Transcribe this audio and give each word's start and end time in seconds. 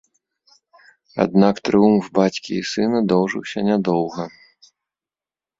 Аднак 1.25 1.55
трыумф 1.69 2.05
бацькі 2.19 2.51
і 2.63 2.63
сына 2.71 3.03
доўжыўся 3.13 3.59
нядоўга. 3.69 4.23